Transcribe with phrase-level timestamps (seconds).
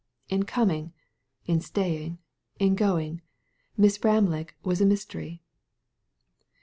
[0.29, 0.93] In coming,
[1.45, 2.17] in staying,
[2.57, 3.21] in going,
[3.77, 5.43] Miss Ramlig was a mystery.